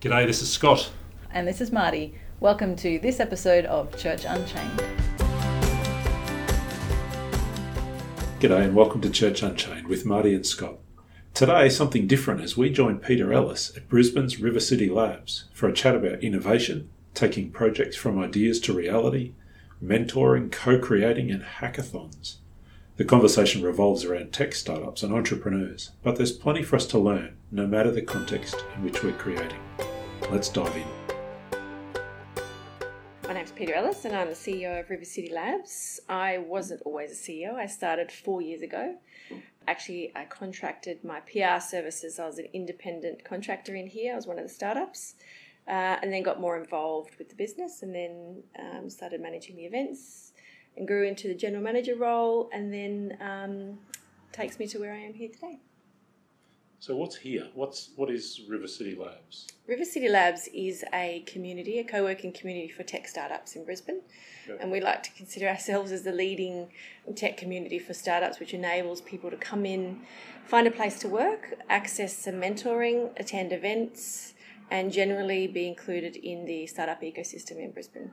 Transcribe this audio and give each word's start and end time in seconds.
G'day, 0.00 0.28
this 0.28 0.42
is 0.42 0.48
Scott. 0.48 0.92
And 1.32 1.48
this 1.48 1.60
is 1.60 1.72
Marty. 1.72 2.14
Welcome 2.38 2.76
to 2.76 3.00
this 3.00 3.18
episode 3.18 3.64
of 3.64 3.98
Church 3.98 4.24
Unchained. 4.24 4.78
G'day, 8.38 8.62
and 8.62 8.76
welcome 8.76 9.00
to 9.00 9.10
Church 9.10 9.42
Unchained 9.42 9.88
with 9.88 10.06
Marty 10.06 10.36
and 10.36 10.46
Scott. 10.46 10.76
Today, 11.34 11.68
something 11.68 12.06
different 12.06 12.42
as 12.42 12.56
we 12.56 12.70
join 12.70 13.00
Peter 13.00 13.32
Ellis 13.32 13.76
at 13.76 13.88
Brisbane's 13.88 14.38
River 14.38 14.60
City 14.60 14.88
Labs 14.88 15.46
for 15.52 15.68
a 15.68 15.72
chat 15.72 15.96
about 15.96 16.22
innovation, 16.22 16.88
taking 17.12 17.50
projects 17.50 17.96
from 17.96 18.20
ideas 18.20 18.60
to 18.60 18.72
reality, 18.72 19.32
mentoring, 19.84 20.52
co 20.52 20.78
creating, 20.78 21.32
and 21.32 21.42
hackathons. 21.42 22.36
The 22.98 23.04
conversation 23.04 23.62
revolves 23.62 24.04
around 24.04 24.32
tech 24.32 24.52
startups 24.52 25.04
and 25.04 25.14
entrepreneurs, 25.14 25.92
but 26.02 26.16
there's 26.16 26.32
plenty 26.32 26.64
for 26.64 26.74
us 26.74 26.84
to 26.86 26.98
learn, 26.98 27.36
no 27.52 27.64
matter 27.64 27.92
the 27.92 28.02
context 28.02 28.56
in 28.74 28.82
which 28.82 29.04
we're 29.04 29.12
creating. 29.12 29.60
Let's 30.32 30.48
dive 30.48 30.74
in. 30.74 30.84
My 33.22 33.34
name's 33.34 33.52
Peter 33.52 33.74
Ellis, 33.74 34.04
and 34.04 34.16
I'm 34.16 34.26
the 34.26 34.34
CEO 34.34 34.80
of 34.80 34.90
River 34.90 35.04
City 35.04 35.32
Labs. 35.32 36.00
I 36.08 36.38
wasn't 36.38 36.82
always 36.82 37.12
a 37.12 37.14
CEO, 37.14 37.54
I 37.54 37.66
started 37.66 38.10
four 38.10 38.42
years 38.42 38.62
ago. 38.62 38.96
Actually, 39.68 40.10
I 40.16 40.24
contracted 40.24 41.04
my 41.04 41.20
PR 41.20 41.60
services. 41.60 42.18
I 42.18 42.26
was 42.26 42.40
an 42.40 42.48
independent 42.52 43.24
contractor 43.24 43.76
in 43.76 43.86
here, 43.86 44.14
I 44.14 44.16
was 44.16 44.26
one 44.26 44.40
of 44.40 44.44
the 44.44 44.52
startups. 44.52 45.14
Uh, 45.68 46.00
and 46.02 46.12
then 46.12 46.24
got 46.24 46.40
more 46.40 46.58
involved 46.58 47.14
with 47.16 47.28
the 47.28 47.36
business 47.36 47.82
and 47.82 47.94
then 47.94 48.42
um, 48.58 48.90
started 48.90 49.20
managing 49.20 49.54
the 49.54 49.66
events 49.66 50.27
and 50.78 50.86
grew 50.86 51.04
into 51.04 51.28
the 51.28 51.34
general 51.34 51.62
manager 51.62 51.96
role, 51.96 52.48
and 52.52 52.72
then 52.72 53.18
um, 53.20 53.78
takes 54.32 54.58
me 54.58 54.66
to 54.68 54.78
where 54.78 54.92
I 54.92 54.98
am 54.98 55.12
here 55.12 55.28
today. 55.28 55.58
So 56.80 56.94
what's 56.94 57.16
here? 57.16 57.48
What's 57.54 57.90
what 57.96 58.08
is 58.08 58.42
River 58.48 58.68
City 58.68 58.94
Labs? 58.94 59.48
River 59.66 59.84
City 59.84 60.08
Labs 60.08 60.48
is 60.54 60.84
a 60.94 61.24
community, 61.26 61.80
a 61.80 61.84
co-working 61.84 62.32
community 62.32 62.68
for 62.68 62.84
tech 62.84 63.08
startups 63.08 63.56
in 63.56 63.64
Brisbane, 63.64 64.00
and 64.60 64.70
we 64.70 64.80
like 64.80 65.02
to 65.02 65.10
consider 65.10 65.48
ourselves 65.48 65.90
as 65.90 66.04
the 66.04 66.12
leading 66.12 66.68
tech 67.16 67.36
community 67.36 67.80
for 67.80 67.94
startups, 67.94 68.38
which 68.38 68.54
enables 68.54 69.00
people 69.00 69.28
to 69.28 69.36
come 69.36 69.66
in, 69.66 70.00
find 70.46 70.68
a 70.68 70.70
place 70.70 71.00
to 71.00 71.08
work, 71.08 71.54
access 71.68 72.16
some 72.16 72.34
mentoring, 72.34 73.10
attend 73.18 73.52
events, 73.52 74.34
and 74.70 74.92
generally 74.92 75.48
be 75.48 75.66
included 75.66 76.14
in 76.14 76.44
the 76.44 76.68
startup 76.68 77.02
ecosystem 77.02 77.58
in 77.58 77.72
Brisbane. 77.72 78.12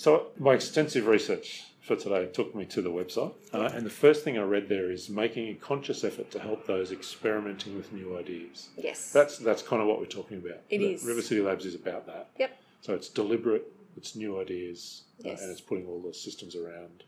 So 0.00 0.28
my 0.38 0.54
extensive 0.54 1.06
research 1.06 1.64
for 1.82 1.94
today 1.94 2.24
took 2.24 2.54
me 2.54 2.64
to 2.64 2.80
the 2.80 2.88
website, 2.88 3.34
uh, 3.52 3.68
and 3.74 3.84
the 3.84 3.90
first 3.90 4.24
thing 4.24 4.38
I 4.38 4.42
read 4.44 4.66
there 4.66 4.90
is 4.90 5.10
making 5.10 5.48
a 5.48 5.54
conscious 5.56 6.04
effort 6.04 6.30
to 6.30 6.38
help 6.38 6.66
those 6.66 6.90
experimenting 6.90 7.76
with 7.76 7.92
new 7.92 8.16
ideas. 8.16 8.70
Yes, 8.78 9.12
that's 9.12 9.36
that's 9.36 9.60
kind 9.60 9.82
of 9.82 9.88
what 9.88 9.98
we're 9.98 10.06
talking 10.06 10.38
about. 10.38 10.60
It 10.70 10.78
the, 10.78 10.92
is. 10.92 11.04
River 11.04 11.20
City 11.20 11.42
Labs 11.42 11.66
is 11.66 11.74
about 11.74 12.06
that. 12.06 12.30
Yep. 12.38 12.58
So 12.80 12.94
it's 12.94 13.10
deliberate, 13.10 13.70
it's 13.94 14.16
new 14.16 14.40
ideas, 14.40 15.02
yes. 15.18 15.38
uh, 15.38 15.42
and 15.42 15.52
it's 15.52 15.60
putting 15.60 15.86
all 15.86 16.00
the 16.00 16.14
systems 16.14 16.56
around. 16.56 17.04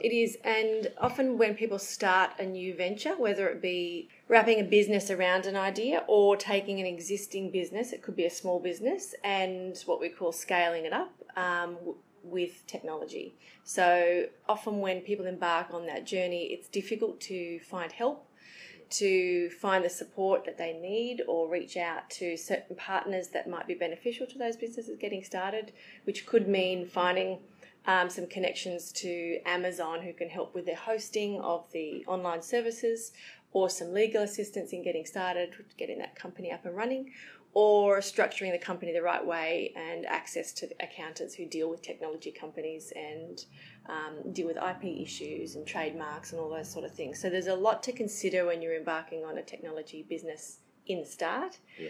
It 0.00 0.12
is, 0.12 0.38
and 0.44 0.92
often 0.98 1.38
when 1.38 1.54
people 1.54 1.80
start 1.80 2.30
a 2.38 2.46
new 2.46 2.76
venture, 2.76 3.16
whether 3.16 3.48
it 3.48 3.60
be 3.60 4.08
wrapping 4.28 4.60
a 4.60 4.64
business 4.64 5.10
around 5.10 5.46
an 5.46 5.56
idea 5.56 6.04
or 6.06 6.36
taking 6.36 6.78
an 6.78 6.86
existing 6.86 7.50
business, 7.50 7.92
it 7.92 8.02
could 8.02 8.14
be 8.14 8.24
a 8.24 8.30
small 8.30 8.60
business, 8.60 9.16
and 9.24 9.76
what 9.86 10.00
we 10.00 10.08
call 10.08 10.30
scaling 10.30 10.84
it 10.84 10.92
up, 10.92 11.12
um, 11.36 11.76
with 12.30 12.66
technology. 12.66 13.34
So 13.64 14.26
often 14.48 14.80
when 14.80 15.00
people 15.00 15.26
embark 15.26 15.72
on 15.72 15.86
that 15.86 16.06
journey, 16.06 16.44
it's 16.52 16.68
difficult 16.68 17.20
to 17.22 17.58
find 17.60 17.92
help, 17.92 18.28
to 18.88 19.50
find 19.50 19.84
the 19.84 19.90
support 19.90 20.44
that 20.44 20.58
they 20.58 20.72
need, 20.72 21.22
or 21.26 21.48
reach 21.48 21.76
out 21.76 22.08
to 22.10 22.36
certain 22.36 22.76
partners 22.76 23.28
that 23.28 23.48
might 23.48 23.66
be 23.66 23.74
beneficial 23.74 24.26
to 24.28 24.38
those 24.38 24.56
businesses 24.56 24.96
getting 24.98 25.24
started, 25.24 25.72
which 26.04 26.26
could 26.26 26.46
mean 26.46 26.86
finding 26.86 27.38
um, 27.86 28.10
some 28.10 28.26
connections 28.26 28.92
to 28.92 29.38
Amazon 29.44 30.02
who 30.02 30.12
can 30.12 30.28
help 30.28 30.54
with 30.54 30.66
their 30.66 30.76
hosting 30.76 31.40
of 31.40 31.70
the 31.72 32.04
online 32.06 32.42
services, 32.42 33.12
or 33.52 33.70
some 33.70 33.92
legal 33.92 34.22
assistance 34.22 34.72
in 34.72 34.82
getting 34.82 35.06
started, 35.06 35.54
getting 35.78 35.98
that 35.98 36.14
company 36.14 36.52
up 36.52 36.66
and 36.66 36.76
running, 36.76 37.10
or 37.58 38.00
structuring 38.00 38.52
the 38.52 38.58
company 38.58 38.92
the 38.92 39.00
right 39.00 39.24
way 39.24 39.72
and 39.76 40.04
access 40.04 40.52
to 40.52 40.68
accountants 40.78 41.34
who 41.34 41.46
deal 41.46 41.70
with 41.70 41.80
technology 41.80 42.30
companies 42.30 42.92
and 42.94 43.46
um, 43.88 44.30
deal 44.34 44.46
with 44.46 44.58
IP 44.58 44.84
issues 44.84 45.54
and 45.54 45.66
trademarks 45.66 46.32
and 46.32 46.40
all 46.40 46.50
those 46.50 46.70
sort 46.70 46.84
of 46.84 46.92
things. 46.92 47.18
So 47.18 47.30
there's 47.30 47.46
a 47.46 47.54
lot 47.54 47.82
to 47.84 47.92
consider 47.92 48.44
when 48.44 48.60
you're 48.60 48.76
embarking 48.76 49.24
on 49.24 49.38
a 49.38 49.42
technology 49.42 50.04
business 50.06 50.58
in 50.86 51.00
the 51.00 51.06
start. 51.06 51.56
Yeah. 51.80 51.88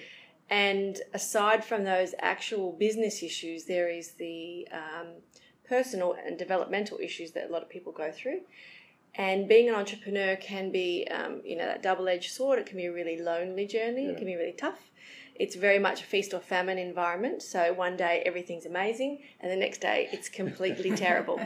And 0.50 1.00
aside 1.12 1.64
from 1.64 1.82
those 1.82 2.14
actual 2.20 2.70
business 2.70 3.24
issues, 3.24 3.64
there 3.64 3.88
is 3.88 4.12
the 4.12 4.68
um, 4.70 5.08
personal 5.68 6.14
and 6.24 6.38
developmental 6.38 6.98
issues 7.02 7.32
that 7.32 7.50
a 7.50 7.52
lot 7.52 7.62
of 7.62 7.68
people 7.68 7.90
go 7.90 8.12
through. 8.12 8.42
And 9.18 9.48
being 9.48 9.68
an 9.68 9.74
entrepreneur 9.74 10.36
can 10.36 10.70
be, 10.70 11.06
um, 11.10 11.40
you 11.44 11.56
know, 11.56 11.66
that 11.66 11.82
double-edged 11.82 12.30
sword. 12.30 12.58
It 12.58 12.66
can 12.66 12.76
be 12.76 12.86
a 12.86 12.92
really 12.92 13.18
lonely 13.20 13.66
journey. 13.66 14.04
Yeah. 14.04 14.10
It 14.10 14.18
can 14.18 14.26
be 14.26 14.36
really 14.36 14.52
tough 14.52 14.90
it's 15.38 15.54
very 15.54 15.78
much 15.78 16.02
a 16.02 16.04
feast 16.04 16.34
or 16.34 16.40
famine 16.40 16.78
environment. 16.78 17.42
So 17.42 17.72
one 17.72 17.96
day 17.96 18.22
everything's 18.24 18.66
amazing, 18.66 19.22
and 19.40 19.50
the 19.50 19.56
next 19.56 19.80
day 19.80 20.08
it's 20.12 20.28
completely 20.28 20.90
terrible. 20.96 21.40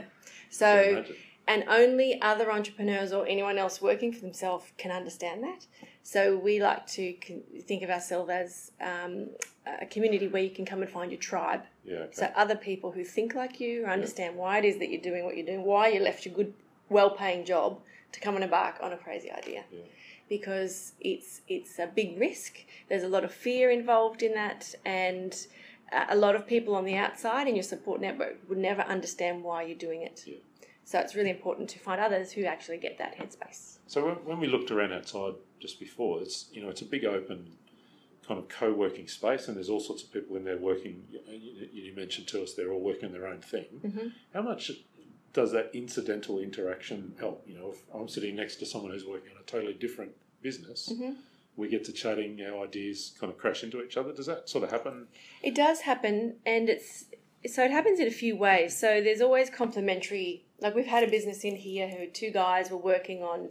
So, 0.51 1.05
and 1.47 1.65
only 1.69 2.21
other 2.23 2.51
entrepreneurs 2.53 3.13
or 3.13 3.27
anyone 3.27 3.59
else 3.59 3.81
working 3.83 4.13
for 4.13 4.21
themselves 4.21 4.67
can 4.79 4.91
understand 4.91 5.43
that. 5.43 5.67
So 6.03 6.37
we 6.37 6.61
like 6.61 6.87
to 6.89 7.15
think 7.63 7.83
of 7.83 7.91
ourselves 7.91 8.31
as 8.31 8.73
um, 8.81 9.29
a 9.81 9.87
community 9.87 10.29
where 10.29 10.43
you 10.43 10.51
can 10.51 10.65
come 10.65 10.83
and 10.83 10.91
find 10.91 11.11
your 11.11 11.21
tribe. 11.21 11.63
Yeah, 11.85 11.99
okay. 11.99 12.13
So 12.13 12.33
other 12.37 12.57
people 12.57 12.93
who 12.93 13.05
think 13.05 13.35
like 13.35 13.61
you, 13.61 13.85
or 13.85 13.91
understand 13.91 14.35
yeah. 14.35 14.41
why 14.41 14.59
it 14.59 14.65
is 14.65 14.79
that 14.79 14.91
you're 14.91 15.03
doing 15.03 15.25
what 15.25 15.37
you're 15.37 15.47
doing, 15.47 15.65
why 15.65 15.89
you 15.89 16.01
left 16.01 16.25
your 16.25 16.35
good, 16.35 16.53
well-paying 16.91 17.45
job 17.47 17.81
to 18.13 18.21
come 18.21 18.35
and 18.35 18.45
embark 18.45 18.77
on 18.83 18.93
a 18.93 18.97
crazy 18.97 19.31
idea. 19.31 19.65
Yeah 19.73 19.81
because 20.31 20.93
it's 21.01 21.43
it's 21.49 21.79
a 21.79 21.87
big 21.87 22.19
risk. 22.19 22.65
There's 22.89 23.03
a 23.03 23.09
lot 23.09 23.25
of 23.25 23.35
fear 23.35 23.69
involved 23.71 24.23
in 24.23 24.33
that, 24.35 24.75
and 24.87 25.37
a 26.09 26.17
lot 26.17 26.37
of 26.37 26.47
people 26.47 26.75
on 26.75 26.87
the 26.87 26.97
outside 26.97 27.49
in 27.49 27.57
your 27.57 27.65
support 27.65 28.01
network 28.01 28.39
would 28.49 28.57
never 28.57 28.83
understand 28.83 29.43
why 29.43 29.65
you're 29.65 29.77
doing 29.77 30.03
it. 30.03 30.23
Yeah. 30.25 30.37
So 30.85 30.99
it's 31.01 31.15
really 31.15 31.31
important 31.31 31.69
to 31.71 31.79
find 31.79 32.01
others 32.01 32.33
who 32.33 32.45
actually 32.45 32.79
get 32.79 32.97
that 32.99 33.19
headspace. 33.19 33.79
So 33.87 34.07
when, 34.07 34.15
when 34.25 34.41
we 34.41 34.47
looked 34.47 34.71
around 34.71 34.93
outside 34.93 35.35
just 35.59 35.79
before, 35.79 36.23
it's 36.23 36.47
you 36.53 36.63
know 36.63 36.71
it's 36.71 36.81
a 36.81 36.87
big 36.87 37.05
open 37.05 37.51
kind 38.27 38.39
of 38.39 38.49
co-working 38.49 39.09
space, 39.09 39.49
and 39.49 39.57
there's 39.57 39.69
all 39.69 39.81
sorts 39.81 40.05
of 40.05 40.13
people 40.13 40.37
in 40.37 40.45
there 40.45 40.57
working. 40.57 41.03
You, 41.29 41.69
you 41.73 41.97
mentioned 41.97 42.29
to 42.29 42.43
us 42.43 42.55
they're 42.55 42.73
all 42.73 42.81
working 42.81 43.13
their 43.13 43.27
own 43.27 43.41
thing. 43.41 43.67
Mm-hmm. 43.85 44.09
How 44.33 44.43
much 44.43 44.71
does 45.33 45.53
that 45.53 45.71
incidental 45.75 46.39
interaction 46.39 47.15
help? 47.19 47.45
You 47.47 47.59
know, 47.59 47.73
if 47.73 47.83
I'm 47.95 48.09
sitting 48.09 48.37
next 48.37 48.57
to 48.57 48.67
someone 48.67 48.93
who's 48.93 49.05
working 49.05 49.31
on 49.37 49.43
a 49.43 49.47
totally 49.47 49.75
different 49.75 50.13
business, 50.43 50.91
mm-hmm. 50.93 51.13
we 51.57 51.69
get 51.69 51.85
to 51.85 51.93
chatting, 51.93 52.41
our 52.43 52.65
ideas 52.65 53.15
kind 53.19 53.33
of 53.33 53.39
crash 53.39 53.63
into 53.63 53.83
each 53.83 53.97
other. 53.97 54.13
Does 54.13 54.27
that 54.27 54.49
sort 54.49 54.65
of 54.65 54.71
happen? 54.71 55.07
It 55.43 55.55
does 55.55 55.81
happen, 55.83 56.37
and 56.45 56.69
it's 56.69 57.05
so 57.47 57.65
it 57.65 57.71
happens 57.71 58.01
in 58.01 58.07
a 58.07 58.13
few 58.13 58.37
ways. 58.37 58.77
So 58.77 59.01
there's 59.01 59.21
always 59.21 59.51
complementary. 59.51 60.45
Like 60.61 60.75
we've 60.75 60.87
had 60.87 61.05
a 61.05 61.11
business 61.11 61.45
in 61.45 61.57
here 61.57 61.89
who 61.89 62.07
two 62.07 62.31
guys 62.31 62.71
were 62.71 62.77
working 62.77 63.23
on 63.23 63.51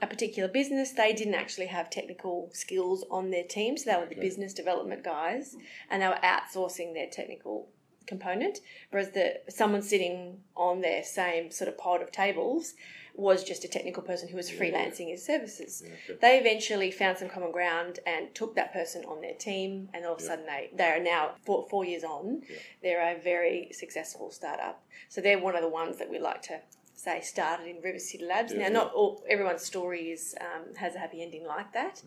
a 0.00 0.06
particular 0.06 0.48
business. 0.48 0.92
They 0.92 1.12
didn't 1.12 1.34
actually 1.34 1.66
have 1.66 1.90
technical 1.90 2.50
skills 2.52 3.04
on 3.10 3.30
their 3.30 3.44
team, 3.44 3.76
so 3.76 3.90
they 3.90 3.96
were 3.96 4.06
the 4.06 4.12
okay. 4.12 4.20
business 4.20 4.52
development 4.52 5.02
guys, 5.02 5.56
and 5.90 6.02
they 6.02 6.06
were 6.06 6.20
outsourcing 6.22 6.94
their 6.94 7.08
technical 7.10 7.68
component. 8.08 8.58
Whereas 8.90 9.10
the 9.12 9.40
someone 9.48 9.82
sitting 9.82 10.38
on 10.56 10.80
their 10.80 11.04
same 11.04 11.50
sort 11.50 11.68
of 11.68 11.78
pod 11.78 12.02
of 12.02 12.10
tables 12.10 12.74
was 13.18 13.42
just 13.42 13.64
a 13.64 13.68
technical 13.68 14.02
person 14.02 14.28
who 14.28 14.36
was 14.36 14.50
yeah, 14.50 14.60
freelancing 14.60 15.08
his 15.08 15.26
services. 15.26 15.82
Yeah, 15.84 15.92
okay. 16.08 16.18
They 16.20 16.38
eventually 16.38 16.92
found 16.92 17.18
some 17.18 17.28
common 17.28 17.50
ground 17.50 17.98
and 18.06 18.32
took 18.32 18.54
that 18.54 18.72
person 18.72 19.04
on 19.06 19.20
their 19.20 19.34
team, 19.34 19.88
and 19.92 20.06
all 20.06 20.14
of 20.14 20.20
a 20.20 20.22
sudden 20.22 20.46
they, 20.46 20.70
they 20.72 20.84
are 20.84 21.00
now 21.00 21.32
four, 21.44 21.66
four 21.68 21.84
years 21.84 22.04
on, 22.04 22.42
they're 22.80 23.16
a 23.16 23.20
very 23.20 23.70
successful 23.72 24.30
startup. 24.30 24.84
So 25.08 25.20
they're 25.20 25.40
one 25.40 25.56
of 25.56 25.62
the 25.62 25.68
ones 25.68 25.98
that 25.98 26.08
we 26.08 26.20
like 26.20 26.42
to 26.42 26.60
say 26.94 27.20
started 27.20 27.66
in 27.66 27.82
River 27.82 27.98
City 27.98 28.24
Labs. 28.24 28.54
now, 28.54 28.68
not 28.68 28.92
all 28.92 29.24
everyone's 29.28 29.64
story 29.64 30.10
is 30.10 30.36
um, 30.40 30.74
has 30.76 30.94
a 30.94 30.98
happy 31.00 31.20
ending 31.20 31.44
like 31.44 31.72
that. 31.72 32.02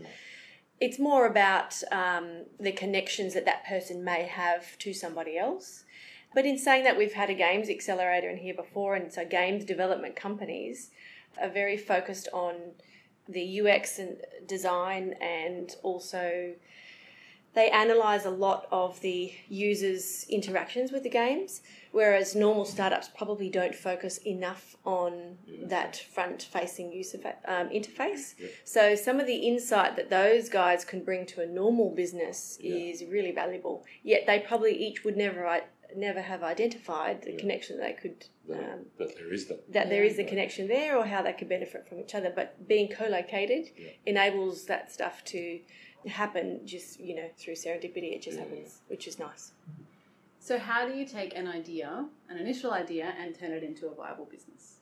It's 0.79 0.97
more 0.97 1.27
about 1.27 1.75
um, 1.91 2.45
the 2.59 2.71
connections 2.71 3.33
that 3.33 3.45
that 3.45 3.65
person 3.65 4.03
may 4.03 4.23
have 4.23 4.77
to 4.79 4.93
somebody 4.93 5.37
else. 5.37 5.83
But 6.33 6.45
in 6.45 6.57
saying 6.57 6.83
that, 6.85 6.97
we've 6.97 7.13
had 7.13 7.29
a 7.29 7.33
games 7.33 7.69
accelerator 7.69 8.29
in 8.29 8.37
here 8.37 8.53
before, 8.53 8.95
and 8.95 9.11
so 9.11 9.25
games 9.25 9.65
development 9.65 10.15
companies 10.15 10.91
are 11.41 11.49
very 11.49 11.77
focused 11.77 12.27
on 12.33 12.55
the 13.27 13.61
UX 13.61 13.99
and 13.99 14.17
design 14.47 15.13
and 15.21 15.75
also 15.83 16.53
they 17.53 17.69
analyze 17.69 18.25
a 18.25 18.29
lot 18.29 18.65
of 18.71 18.99
the 19.01 19.33
users' 19.49 20.25
interactions 20.29 20.89
with 20.93 21.03
the 21.03 21.09
games, 21.09 21.61
whereas 21.91 22.33
normal 22.33 22.63
startups 22.63 23.09
probably 23.09 23.49
don't 23.49 23.75
focus 23.75 24.17
enough 24.25 24.77
on 24.85 25.37
Yeah. 25.45 25.67
that 25.67 25.97
front-facing 25.97 26.93
user 26.93 27.17
fa- 27.17 27.35
um, 27.45 27.67
interface. 27.69 28.35
Yeah. 28.39 28.47
So 28.63 28.95
some 28.95 29.19
of 29.19 29.27
the 29.27 29.35
insight 29.35 29.97
that 29.97 30.09
those 30.09 30.47
guys 30.47 30.85
can 30.85 31.03
bring 31.03 31.25
to 31.27 31.41
a 31.41 31.45
normal 31.45 31.89
business 31.89 32.57
Yeah. 32.61 32.73
is 32.75 33.03
really 33.03 33.31
valuable. 33.31 33.83
Yet 34.01 34.25
they 34.27 34.39
probably 34.39 34.73
each 34.73 35.03
would 35.03 35.17
never 35.17 35.45
i- 35.45 35.63
never 35.97 36.21
have 36.21 36.43
identified 36.43 37.21
the 37.23 37.31
Yeah. 37.33 37.39
connection 37.39 37.77
that 37.77 37.83
they 37.87 37.93
could 38.01 38.25
But, 38.47 38.57
um, 38.63 38.85
but 38.97 39.15
there 39.15 39.31
is 39.33 39.47
that. 39.47 39.71
that 39.71 39.89
there 39.89 40.03
Yeah. 40.03 40.11
is 40.11 40.19
a 40.19 40.23
connection 40.23 40.67
there 40.67 40.97
or 40.97 41.05
how 41.05 41.21
they 41.21 41.33
could 41.33 41.49
benefit 41.49 41.87
from 41.87 41.99
each 41.99 42.13
other. 42.15 42.29
But 42.29 42.67
being 42.67 42.87
co-located 42.89 43.71
Yeah. 43.77 43.89
enables 44.05 44.65
that 44.65 44.91
stuff 44.91 45.23
to 45.25 45.61
happen 46.07 46.65
just 46.65 46.99
you 46.99 47.15
know 47.15 47.29
through 47.37 47.53
serendipity. 47.55 48.13
It 48.15 48.21
just 48.23 48.37
Yeah. 48.37 48.43
happens, 48.45 48.81
which 48.87 49.07
is 49.07 49.19
nice. 49.19 49.53
So, 50.39 50.57
how 50.57 50.87
do 50.89 50.97
you 50.97 51.05
take 51.05 51.35
an 51.37 51.47
idea, 51.47 52.09
an 52.27 52.37
initial 52.37 52.71
idea, 52.71 53.13
and 53.19 53.35
turn 53.35 53.51
it 53.51 53.61
into 53.63 53.87
a 53.87 53.93
viable 53.93 54.25
business? 54.25 54.79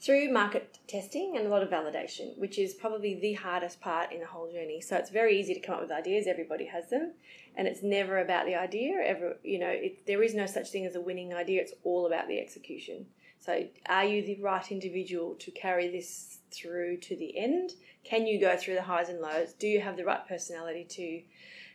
Through 0.00 0.32
market 0.32 0.78
testing 0.86 1.36
and 1.36 1.46
a 1.46 1.50
lot 1.50 1.62
of 1.62 1.70
validation, 1.70 2.36
which 2.38 2.58
is 2.58 2.74
probably 2.74 3.14
the 3.14 3.34
hardest 3.34 3.80
part 3.80 4.12
in 4.12 4.20
the 4.20 4.26
whole 4.26 4.50
journey. 4.50 4.80
So 4.80 4.96
it's 4.96 5.10
very 5.10 5.38
easy 5.38 5.54
to 5.54 5.60
come 5.60 5.76
up 5.76 5.80
with 5.80 5.90
ideas; 5.90 6.26
everybody 6.26 6.66
has 6.66 6.88
them, 6.88 7.12
and 7.56 7.66
it's 7.66 7.82
never 7.82 8.18
about 8.18 8.46
the 8.46 8.54
idea. 8.54 9.00
Ever, 9.04 9.36
you 9.42 9.58
know, 9.58 9.68
it, 9.68 10.06
there 10.06 10.22
is 10.22 10.34
no 10.34 10.46
such 10.46 10.70
thing 10.70 10.86
as 10.86 10.94
a 10.94 11.00
winning 11.00 11.34
idea. 11.34 11.60
It's 11.60 11.74
all 11.82 12.06
about 12.06 12.28
the 12.28 12.38
execution. 12.38 13.06
So, 13.40 13.66
are 13.86 14.04
you 14.04 14.22
the 14.22 14.40
right 14.40 14.70
individual 14.70 15.34
to 15.36 15.50
carry 15.50 15.88
this 15.88 16.38
through 16.50 16.98
to 16.98 17.16
the 17.16 17.36
end? 17.36 17.72
Can 18.04 18.26
you 18.26 18.40
go 18.40 18.56
through 18.56 18.74
the 18.74 18.82
highs 18.82 19.08
and 19.08 19.20
lows? 19.20 19.52
Do 19.52 19.66
you 19.66 19.80
have 19.80 19.96
the 19.96 20.04
right 20.04 20.26
personality 20.26 20.84
to 20.90 21.22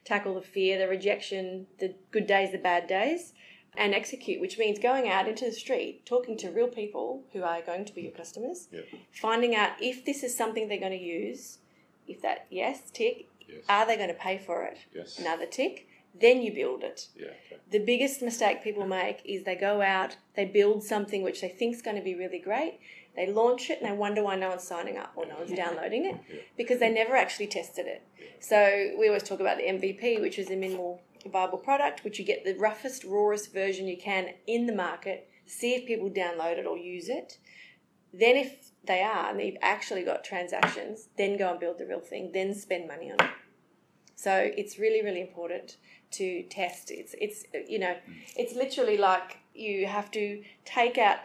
tackle 0.06 0.36
the 0.36 0.42
fear, 0.42 0.78
the 0.78 0.88
rejection, 0.88 1.68
the 1.80 1.96
good 2.12 2.28
days, 2.28 2.52
the 2.52 2.58
bad 2.58 2.88
days? 2.88 3.34
And 3.76 3.94
execute, 3.94 4.40
which 4.40 4.58
means 4.58 4.80
going 4.80 5.08
out 5.10 5.28
into 5.28 5.46
the 5.46 5.52
street, 5.52 6.06
talking 6.06 6.38
to 6.38 6.50
real 6.50 6.68
people 6.68 7.24
who 7.34 7.44
are 7.44 7.62
going 7.62 7.86
to 7.86 7.94
be 7.94 8.02
your 8.02 8.12
customers, 8.12 8.68
Yep. 8.72 8.86
finding 9.12 9.56
out 9.56 9.72
if 9.82 10.06
this 10.06 10.24
is 10.24 10.36
something 10.36 10.68
they're 10.68 10.80
going 10.80 10.98
to 10.98 11.06
use, 11.06 11.58
if 12.08 12.22
that, 12.22 12.46
yes, 12.50 12.82
tick, 12.92 13.28
Yes. 13.48 13.64
are 13.68 13.86
they 13.86 13.96
going 13.98 14.10
to 14.10 14.14
pay 14.16 14.38
for 14.38 14.64
it? 14.64 14.78
yes. 14.94 15.18
Another 15.20 15.46
tick, 15.46 15.88
then 16.20 16.42
you 16.42 16.52
build 16.54 16.84
it. 16.84 17.08
Yeah. 17.16 17.28
Okay. 17.28 17.58
The 17.72 17.80
biggest 17.80 18.22
mistake 18.22 18.64
people 18.64 18.86
make 18.86 19.22
is 19.26 19.44
they 19.44 19.56
go 19.56 19.82
out, 19.82 20.18
they 20.36 20.46
build 20.46 20.84
something 20.84 21.24
which 21.24 21.42
they 21.42 21.50
think 21.50 21.76
is 21.76 21.82
going 21.82 21.98
to 21.98 22.04
be 22.04 22.14
really 22.14 22.40
great, 22.40 22.80
they 23.16 23.28
launch 23.28 23.70
it 23.70 23.80
and 23.82 23.92
they 23.92 23.96
wonder 23.96 24.24
why 24.24 24.36
no 24.36 24.50
one's 24.50 24.64
signing 24.64 24.98
up 24.98 25.14
or 25.16 25.26
no 25.26 25.36
one's 25.38 25.52
downloading 25.54 26.06
it 26.06 26.16
because 26.58 26.80
they 26.80 26.90
never 26.92 27.16
actually 27.16 27.46
tested 27.48 27.86
it. 27.88 28.02
So 28.40 28.92
we 29.00 29.08
always 29.08 29.24
talk 29.24 29.40
about 29.40 29.58
the 29.58 29.64
MVP, 29.64 30.20
which 30.20 30.38
is 30.40 30.50
a 30.50 30.56
minimal 30.56 31.00
viable 31.30 31.58
product, 31.58 32.04
which 32.04 32.20
you 32.20 32.26
get 32.26 32.44
the 32.44 32.56
roughest, 32.58 33.04
rawest 33.04 33.54
version 33.54 33.88
you 33.88 33.98
can 33.98 34.30
in 34.48 34.66
the 34.66 34.76
market, 34.76 35.30
see 35.46 35.74
if 35.74 35.86
people 35.86 36.10
download 36.10 36.58
it 36.58 36.66
or 36.66 36.78
use 36.78 37.10
it. 37.10 37.38
Then 38.14 38.36
if 38.36 38.72
they 38.86 39.02
are 39.02 39.30
and 39.30 39.40
they've 39.40 39.58
actually 39.62 40.04
got 40.04 40.24
transactions, 40.24 41.08
then 41.18 41.38
go 41.38 41.52
and 41.52 41.60
build 41.60 41.80
the 41.80 41.86
real 41.86 42.00
thing, 42.00 42.32
then 42.32 42.54
spend 42.54 42.88
money 42.88 43.12
on 43.12 43.26
it. 43.26 43.32
So 44.16 44.52
it's 44.56 44.78
really, 44.78 45.04
really 45.04 45.22
important 45.22 45.78
to 46.12 46.44
test. 46.44 46.92
It's 46.92 47.16
it's 47.20 47.44
you 47.68 47.80
know, 47.80 47.96
mm. 47.96 48.16
it's 48.38 48.56
literally 48.56 48.98
like 48.98 49.40
you 49.54 49.88
have 49.88 50.12
to 50.12 50.44
take 50.66 50.98
out 50.98 51.20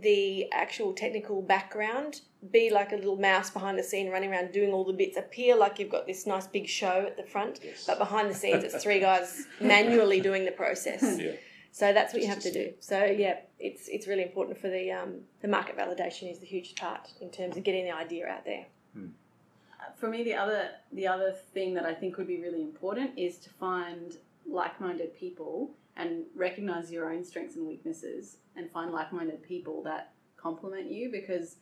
the 0.00 0.50
actual 0.52 0.92
technical 0.92 1.42
background, 1.42 2.20
be 2.52 2.70
like 2.70 2.92
a 2.92 2.96
little 2.96 3.16
mouse 3.16 3.50
behind 3.50 3.78
the 3.78 3.82
scene 3.82 4.10
running 4.10 4.30
around 4.30 4.52
doing 4.52 4.72
all 4.72 4.84
the 4.84 4.92
bits, 4.92 5.16
appear 5.16 5.56
like 5.56 5.78
you've 5.78 5.90
got 5.90 6.06
this 6.06 6.26
nice 6.26 6.46
big 6.46 6.66
show 6.68 7.04
at 7.06 7.16
the 7.16 7.22
front, 7.24 7.60
Yes. 7.62 7.84
but 7.86 7.98
behind 7.98 8.30
the 8.30 8.34
scenes 8.34 8.64
it's 8.64 8.82
three 8.82 9.00
guys 9.08 9.46
manually 9.60 10.20
doing 10.20 10.44
the 10.44 10.52
process. 10.52 11.02
Yeah. 11.18 11.32
So 11.72 11.92
that's 11.92 12.12
what 12.12 12.22
you 12.22 12.28
have 12.28 12.40
to 12.40 12.50
to 12.50 12.66
do. 12.66 12.72
So 12.80 13.04
yeah, 13.04 13.36
it's 13.58 13.88
it's 13.88 14.06
really 14.06 14.22
important 14.22 14.58
for 14.58 14.68
the 14.68 14.90
um, 14.90 15.20
the 15.42 15.48
market 15.48 15.76
validation 15.76 16.30
is 16.30 16.38
the 16.38 16.46
huge 16.46 16.74
part 16.76 17.08
in 17.20 17.30
terms 17.30 17.56
of 17.56 17.62
getting 17.62 17.84
the 17.84 17.94
idea 17.94 18.26
out 18.26 18.44
there. 18.44 18.66
For 19.96 20.08
me, 20.08 20.22
the 20.24 20.34
other 20.34 20.70
the 20.92 21.06
other 21.06 21.32
thing 21.54 21.74
that 21.74 21.84
I 21.84 21.94
think 21.94 22.16
would 22.18 22.26
be 22.26 22.40
really 22.40 22.62
important 22.62 23.18
is 23.18 23.36
to 23.38 23.50
find 23.50 24.16
like-minded 24.50 25.14
people 25.14 25.74
and 25.96 26.24
recognize 26.34 26.90
your 26.92 27.12
own 27.12 27.24
strengths 27.24 27.56
and 27.56 27.66
weaknesses, 27.66 28.36
and 28.56 28.70
find 28.70 28.92
like-minded 28.92 29.42
people 29.42 29.82
that 29.82 30.12
complement 30.36 30.90
you. 30.90 31.10
Because 31.10 31.56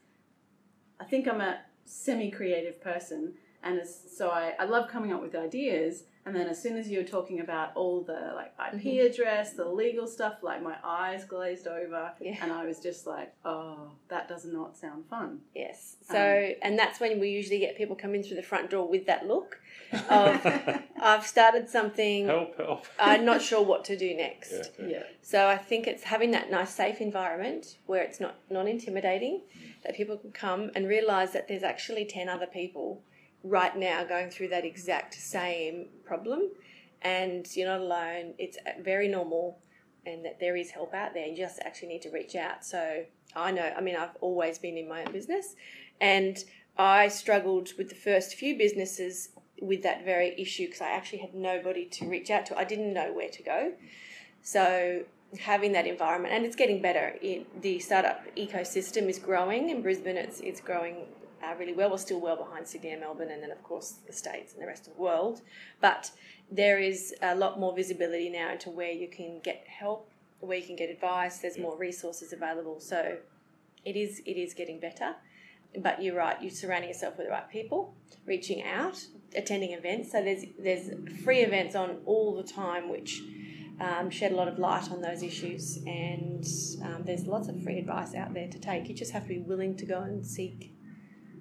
I 1.00 1.04
think 1.04 1.26
I'm 1.26 1.40
a 1.40 1.60
semi-creative 1.84 2.80
person, 2.82 3.34
and 3.62 3.80
as, 3.80 4.00
so 4.16 4.28
I, 4.28 4.54
I 4.58 4.64
love 4.64 4.88
coming 4.88 5.12
up 5.12 5.22
with 5.22 5.34
ideas. 5.34 6.04
And 6.26 6.34
then 6.34 6.48
as 6.48 6.60
soon 6.60 6.76
as 6.76 6.88
you 6.88 6.98
were 6.98 7.06
talking 7.06 7.38
about 7.38 7.70
all 7.76 8.02
the 8.02 8.32
like 8.34 8.52
IP 8.58 8.80
mm-hmm. 8.82 9.06
address, 9.06 9.52
the 9.52 9.64
legal 9.64 10.08
stuff, 10.08 10.42
like 10.42 10.60
my 10.60 10.74
eyes 10.82 11.24
glazed 11.24 11.68
over, 11.68 12.10
Yeah. 12.20 12.34
and 12.42 12.50
I 12.52 12.66
was 12.66 12.80
just 12.80 13.06
like, 13.06 13.32
oh, 13.44 13.92
that 14.08 14.28
does 14.28 14.44
not 14.44 14.76
sound 14.76 15.04
fun. 15.08 15.42
Yes. 15.54 15.94
Um, 16.10 16.16
so 16.16 16.50
and 16.62 16.76
that's 16.76 16.98
when 16.98 17.20
we 17.20 17.28
usually 17.30 17.60
get 17.60 17.76
people 17.76 17.94
come 17.94 18.12
in 18.16 18.24
through 18.24 18.36
the 18.36 18.42
front 18.42 18.70
door 18.70 18.88
with 18.88 19.06
that 19.06 19.28
look 19.28 19.60
of 20.10 20.44
I've 21.00 21.24
started 21.24 21.68
something. 21.70 22.26
Help! 22.26 22.56
Help! 22.56 22.86
I'm 22.98 23.24
not 23.24 23.40
sure 23.40 23.62
what 23.62 23.84
to 23.84 23.96
do 23.96 24.12
next. 24.16 24.52
Yeah. 24.52 24.84
okay. 24.84 24.92
Yeah. 24.94 25.02
So 25.22 25.46
I 25.46 25.56
think 25.56 25.86
it's 25.86 26.02
having 26.02 26.32
that 26.32 26.50
nice 26.50 26.74
safe 26.74 27.00
environment 27.00 27.78
where 27.86 28.02
it's 28.02 28.18
not 28.18 28.34
non 28.50 28.66
intimidating, 28.66 29.42
mm. 29.56 29.82
that 29.84 29.94
people 29.94 30.16
can 30.16 30.32
come 30.32 30.72
and 30.74 30.88
realise 30.88 31.30
that 31.30 31.46
there's 31.46 31.62
actually 31.62 32.04
ten 32.04 32.28
other 32.28 32.46
people 32.46 33.02
right 33.46 33.76
now 33.76 34.04
going 34.04 34.30
through 34.30 34.48
that 34.48 34.64
exact 34.64 35.14
same 35.14 35.86
problem 36.04 36.50
and 37.02 37.46
you're 37.54 37.68
not 37.68 37.80
alone. 37.80 38.34
It's 38.38 38.58
very 38.82 39.08
normal 39.08 39.58
and 40.04 40.24
that 40.24 40.40
there 40.40 40.56
is 40.56 40.70
help 40.70 40.94
out 40.94 41.14
there. 41.14 41.26
You 41.26 41.36
just 41.36 41.60
actually 41.64 41.88
need 41.88 42.02
to 42.02 42.10
reach 42.10 42.34
out. 42.34 42.64
So 42.64 43.04
I 43.34 43.50
know, 43.50 43.72
I 43.76 43.80
mean, 43.80 43.96
I've 43.96 44.16
always 44.20 44.58
been 44.58 44.76
in 44.76 44.88
my 44.88 45.04
own 45.04 45.12
business 45.12 45.54
and 46.00 46.42
I 46.76 47.08
struggled 47.08 47.70
with 47.78 47.88
the 47.88 47.94
first 47.94 48.34
few 48.34 48.56
businesses 48.56 49.30
with 49.60 49.82
that 49.82 50.04
very 50.04 50.34
issue 50.38 50.66
because 50.66 50.80
I 50.80 50.90
actually 50.90 51.18
had 51.18 51.34
nobody 51.34 51.86
to 51.86 52.08
reach 52.08 52.30
out 52.30 52.46
to. 52.46 52.58
I 52.58 52.64
didn't 52.64 52.92
know 52.92 53.12
where 53.12 53.30
to 53.30 53.42
go. 53.42 53.72
So 54.42 55.04
having 55.40 55.72
that 55.72 55.86
environment 55.86 56.34
and 56.34 56.44
it's 56.44 56.56
getting 56.56 56.82
better. 56.82 57.16
It, 57.20 57.62
the 57.62 57.78
startup 57.78 58.24
ecosystem 58.36 59.08
is 59.08 59.18
growing 59.18 59.70
in 59.70 59.82
Brisbane. 59.82 60.16
It's 60.16 60.40
it's 60.40 60.60
growing 60.60 61.06
uh, 61.46 61.54
really 61.58 61.72
well. 61.72 61.90
We're 61.90 61.98
still 61.98 62.20
well 62.20 62.36
behind 62.36 62.66
Sydney 62.66 62.90
and 62.90 63.00
Melbourne, 63.00 63.30
and 63.30 63.42
then 63.42 63.50
of 63.50 63.62
course 63.62 63.96
the 64.06 64.12
states 64.12 64.52
and 64.52 64.62
the 64.62 64.66
rest 64.66 64.86
of 64.86 64.96
the 64.96 65.02
world. 65.02 65.42
But 65.80 66.10
there 66.50 66.78
is 66.78 67.14
a 67.22 67.34
lot 67.34 67.58
more 67.58 67.74
visibility 67.74 68.28
now 68.30 68.52
into 68.52 68.70
where 68.70 68.92
you 68.92 69.08
can 69.08 69.40
get 69.42 69.66
help, 69.66 70.10
where 70.40 70.58
you 70.58 70.66
can 70.66 70.76
get 70.76 70.90
advice. 70.90 71.38
There's 71.38 71.58
more 71.58 71.76
resources 71.76 72.32
available. 72.32 72.80
So 72.80 73.18
it 73.84 73.96
is 73.96 74.22
it 74.26 74.36
is 74.36 74.54
getting 74.54 74.80
better. 74.80 75.16
But 75.78 76.02
you're 76.02 76.16
right. 76.16 76.40
You're 76.40 76.50
surrounding 76.50 76.88
yourself 76.88 77.18
with 77.18 77.26
the 77.26 77.32
right 77.32 77.50
people, 77.50 77.94
reaching 78.24 78.62
out, 78.62 79.04
attending 79.34 79.72
events. 79.72 80.12
So 80.12 80.22
there's 80.22 80.44
there's 80.58 80.90
free 81.22 81.40
events 81.40 81.74
on 81.74 81.98
all 82.06 82.34
the 82.34 82.42
time, 82.42 82.88
which 82.88 83.22
um, 83.80 84.08
shed 84.08 84.32
a 84.32 84.36
lot 84.36 84.48
of 84.48 84.58
light 84.58 84.90
on 84.90 85.02
those 85.02 85.22
issues. 85.22 85.78
And 85.86 86.46
um, 86.82 87.02
there's 87.04 87.26
lots 87.26 87.48
of 87.48 87.62
free 87.62 87.78
advice 87.78 88.14
out 88.14 88.32
there 88.32 88.48
to 88.48 88.58
take. 88.58 88.88
You 88.88 88.94
just 88.94 89.12
have 89.12 89.22
to 89.24 89.28
be 89.28 89.38
willing 89.38 89.76
to 89.76 89.86
go 89.86 90.00
and 90.00 90.24
seek 90.26 90.72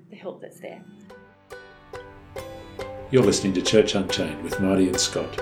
the 0.10 0.16
help 0.16 0.42
that's 0.42 0.60
there. 0.60 0.82
You're 3.12 3.24
listening 3.24 3.54
to 3.54 3.62
Church 3.62 3.96
Unchained 3.96 4.44
with 4.44 4.60
Marty 4.60 4.88
and 4.88 5.00
Scott. 5.00 5.42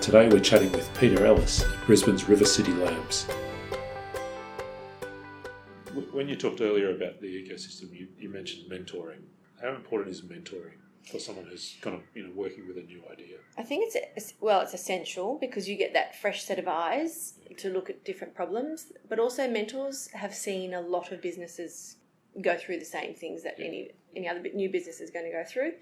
Today 0.00 0.28
we're 0.28 0.40
chatting 0.40 0.72
with 0.72 0.88
Peter 0.98 1.24
Ellis 1.26 1.62
at 1.62 1.86
Brisbane's 1.86 2.28
River 2.28 2.44
City 2.44 2.72
Labs. 2.72 3.26
When 6.12 6.28
you 6.28 6.36
talked 6.36 6.60
earlier 6.60 6.94
about 6.94 7.20
the 7.20 7.26
ecosystem, 7.26 7.92
you, 7.92 8.08
you 8.18 8.28
mentioned 8.28 8.70
mentoring. 8.70 9.20
How 9.60 9.70
important 9.74 10.10
is 10.14 10.22
mentoring 10.22 10.72
for 11.10 11.18
someone 11.18 11.44
who's 11.46 11.76
kind 11.80 11.96
of 11.96 12.02
you 12.14 12.24
know 12.26 12.32
working 12.34 12.66
with 12.66 12.78
a 12.78 12.82
new 12.82 13.02
idea? 13.10 13.36
I 13.58 13.62
think 13.62 13.84
it's 13.86 13.96
it's- 13.96 14.34
well, 14.40 14.60
it's 14.60 14.74
essential 14.74 15.38
because 15.38 15.68
you 15.68 15.76
get 15.76 15.92
that 15.94 16.16
fresh 16.20 16.42
set 16.42 16.58
of 16.58 16.66
eyes 16.68 17.34
to 17.58 17.68
look 17.70 17.90
at 17.90 18.04
different 18.04 18.34
problems. 18.34 18.92
But 19.08 19.18
also, 19.18 19.48
mentors 19.48 20.08
have 20.12 20.34
seen 20.34 20.74
a 20.74 20.80
lot 20.80 21.12
of 21.12 21.20
businesses 21.20 21.96
go 22.40 22.56
through 22.56 22.78
the 22.78 22.84
same 22.84 23.14
things 23.14 23.42
that 23.42 23.56
any 23.58 23.90
any 24.14 24.28
other 24.28 24.42
new 24.54 24.70
business 24.70 25.00
is 25.00 25.10
going 25.10 25.24
to 25.24 25.32
go 25.32 25.44
through. 25.44 25.72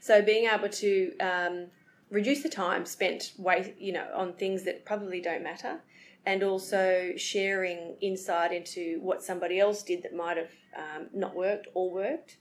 So, 0.00 0.22
being 0.22 0.46
able 0.46 0.68
to 0.68 1.16
um, 1.18 1.66
reduce 2.10 2.42
the 2.42 2.48
time 2.48 2.84
spent 2.86 3.32
wait, 3.38 3.76
you 3.78 3.92
know, 3.92 4.08
on 4.14 4.34
things 4.34 4.64
that 4.64 4.84
probably 4.84 5.20
don't 5.20 5.42
matter, 5.42 5.80
and 6.24 6.42
also 6.42 7.12
sharing 7.16 7.96
insight 8.00 8.52
into 8.52 9.00
what 9.00 9.22
somebody 9.22 9.58
else 9.60 9.82
did 9.82 10.02
that 10.02 10.14
might 10.14 10.36
have 10.36 10.50
um, 10.76 11.06
not 11.14 11.34
worked 11.34 11.68
or 11.74 11.90
worked. 11.90 12.38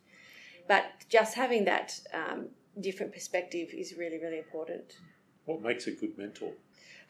But 0.67 0.85
just 1.09 1.35
having 1.35 1.65
that 1.65 1.99
um, 2.13 2.47
different 2.81 3.13
perspective 3.13 3.69
is 3.73 3.95
really, 3.97 4.19
really 4.19 4.39
important. 4.39 4.97
What 5.45 5.61
makes 5.61 5.85
a 5.87 5.91
good 5.91 6.17
mentor? 6.17 6.53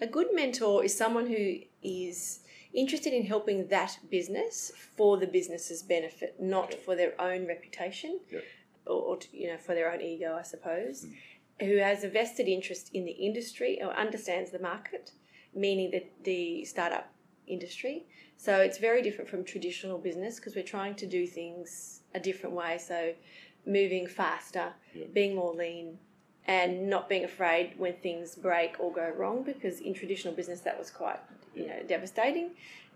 A 0.02 0.08
good 0.08 0.28
mentor 0.34 0.84
is 0.84 0.96
someone 0.96 1.28
who 1.28 1.56
is 1.82 2.42
interested 2.76 3.14
in 3.14 3.26
helping 3.26 3.68
that 3.68 3.98
business 4.10 4.72
for 4.98 5.18
the 5.18 5.28
business's 5.28 5.82
benefit, 5.84 6.36
not 6.40 6.74
for 6.74 6.96
their 6.96 7.20
own 7.20 7.48
reputation 7.48 8.20
Yeah. 8.32 8.40
or, 8.86 9.02
or 9.10 9.20
you 9.32 9.48
know 9.48 9.58
for 9.58 9.74
their 9.76 9.92
own 9.92 10.02
ego, 10.02 10.36
I 10.40 10.44
suppose. 10.44 11.04
Hmm. 11.04 11.66
who 11.68 11.78
has 11.78 12.04
a 12.04 12.10
vested 12.10 12.48
interest 12.50 12.90
in 12.94 13.06
the 13.06 13.14
industry 13.30 13.82
or 13.82 13.94
understands 14.06 14.52
the 14.52 14.60
market, 14.60 15.12
meaning 15.54 15.90
that 15.92 16.06
the 16.26 16.66
startup 16.66 17.08
industry. 17.48 18.04
So 18.36 18.60
it's 18.60 18.78
very 18.78 19.02
different 19.02 19.30
from 19.30 19.46
traditional 19.46 19.98
business 19.98 20.36
because 20.36 20.54
we're 20.58 20.64
trying 20.78 20.96
to 20.96 21.08
do 21.08 21.26
things 21.26 22.02
a 22.14 22.20
different 22.20 22.54
way. 22.62 22.78
So 22.78 23.14
moving 23.66 24.06
faster, 24.06 24.74
Yeah. 24.94 25.06
being 25.14 25.34
more 25.36 25.54
lean, 25.54 25.98
and 26.48 26.90
not 26.90 27.08
being 27.08 27.24
afraid 27.24 27.68
when 27.80 27.94
things 28.08 28.36
break 28.36 28.72
or 28.80 28.92
go 28.92 29.08
wrong 29.20 29.42
because 29.44 29.80
in 29.80 29.94
traditional 29.94 30.34
business 30.34 30.60
that 30.68 30.78
was 30.78 30.92
quite 30.92 31.20
you 31.56 31.68
know 31.68 31.82
devastating. 31.88 32.52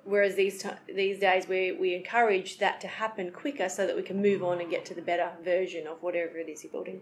Whereas 0.05 0.35
these 0.35 0.61
ti 0.63 0.69
these 0.93 1.19
days 1.19 1.47
we 1.47 1.71
we 1.73 1.93
encourage 1.95 2.57
that 2.59 2.79
to 2.81 2.87
happen 2.87 3.31
quicker 3.31 3.69
so 3.69 3.85
that 3.85 3.95
we 3.95 4.01
can 4.03 4.21
move 4.21 4.43
on 4.43 4.59
and 4.61 4.69
get 4.69 4.85
to 4.85 4.93
the 4.93 5.01
better 5.01 5.31
version 5.43 5.87
of 5.87 6.01
whatever 6.01 6.37
it 6.37 6.47
is 6.49 6.63
you're 6.63 6.71
building. 6.71 7.01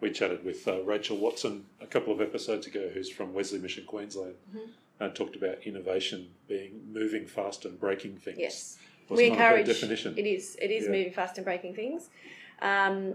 We 0.00 0.10
chatted 0.10 0.44
with 0.44 0.66
uh, 0.66 0.80
Rachel 0.82 1.18
Watson 1.18 1.66
a 1.80 1.86
couple 1.86 2.12
of 2.12 2.20
episodes 2.22 2.66
ago, 2.66 2.88
who's 2.94 3.10
from 3.10 3.34
Wesley 3.34 3.58
Mission, 3.58 3.84
Queensland, 3.84 4.34
Mm-hmm. 4.48 4.70
and 5.00 5.14
talked 5.14 5.36
about 5.36 5.56
innovation 5.66 6.28
being 6.48 6.80
moving 6.92 7.26
fast 7.26 7.64
and 7.66 7.78
breaking 7.78 8.16
things. 8.16 8.38
Yes. 8.38 8.78
What's 9.08 9.20
we 9.20 9.28
kind 9.30 9.40
of 9.40 9.46
encourage 9.48 9.66
definition? 9.66 10.14
it 10.16 10.26
is 10.26 10.56
it 10.62 10.70
is 10.70 10.84
Yeah. 10.84 10.90
moving 10.92 11.12
fast 11.12 11.36
and 11.36 11.44
breaking 11.44 11.74
things 11.74 12.10
um, 12.62 13.14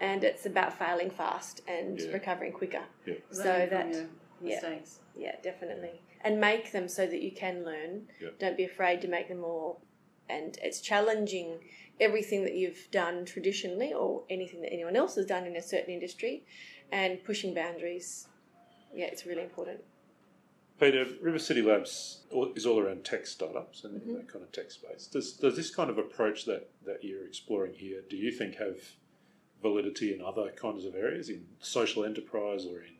and 0.00 0.22
it's 0.22 0.44
about 0.46 0.72
failing 0.78 1.10
fast 1.10 1.62
and 1.66 1.98
Yeah. 1.98 2.12
recovering 2.12 2.52
quicker 2.52 2.84
Yeah. 3.06 3.14
so 3.30 3.42
that 3.74 3.88
yeah. 3.92 4.04
mistakes. 4.42 4.98
yeah 5.16 5.36
definitely 5.42 6.00
and 6.22 6.40
make 6.40 6.72
them 6.72 6.88
so 6.88 7.06
that 7.06 7.22
you 7.22 7.32
can 7.32 7.64
learn 7.64 8.06
Yeah. 8.20 8.30
don't 8.38 8.56
be 8.56 8.64
afraid 8.64 9.00
to 9.02 9.08
make 9.08 9.28
them 9.28 9.44
all 9.44 9.82
and 10.28 10.58
it's 10.62 10.80
challenging 10.80 11.58
everything 11.98 12.44
that 12.44 12.54
you've 12.54 12.88
done 12.90 13.24
traditionally 13.24 13.92
or 13.92 14.24
anything 14.30 14.60
that 14.62 14.72
anyone 14.72 14.96
else 14.96 15.14
has 15.16 15.26
done 15.26 15.46
in 15.46 15.56
a 15.56 15.62
certain 15.62 15.92
industry 15.92 16.44
and 16.92 17.22
pushing 17.24 17.54
boundaries 17.54 18.28
yeah 18.94 19.06
it's 19.06 19.26
really 19.26 19.42
important 19.42 19.80
Peter, 20.78 21.04
River 21.20 21.38
City 21.38 21.60
Labs 21.60 22.20
is 22.56 22.64
all 22.64 22.78
around 22.80 23.04
tech 23.04 23.26
startups 23.26 23.84
and 23.84 24.00
Mm-hmm. 24.00 24.14
that 24.14 24.28
kind 24.32 24.42
of 24.42 24.50
tech 24.50 24.70
space. 24.70 25.06
Does, 25.06 25.34
does 25.34 25.54
this 25.54 25.68
kind 25.74 25.90
of 25.90 25.98
approach 25.98 26.46
that, 26.46 26.70
that 26.86 27.04
you're 27.04 27.26
exploring 27.26 27.74
here, 27.74 28.00
do 28.08 28.16
you 28.16 28.32
think 28.32 28.54
have 28.56 28.78
validity 29.62 30.14
in 30.14 30.22
other 30.22 30.50
kinds 30.56 30.86
of 30.86 30.94
areas, 30.94 31.28
in 31.28 31.44
social 31.58 32.02
enterprise 32.02 32.64
or 32.64 32.80
in 32.80 32.94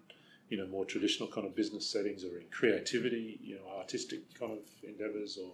you 0.50 0.58
know 0.58 0.66
more 0.66 0.84
traditional 0.84 1.28
kind 1.28 1.46
of 1.46 1.56
business 1.56 1.86
settings 1.86 2.24
or 2.24 2.38
in 2.38 2.44
creativity, 2.50 3.38
you 3.42 3.54
know, 3.54 3.78
artistic 3.78 4.20
kind 4.38 4.52
of 4.52 4.58
endeavours 4.82 5.38
or 5.42 5.52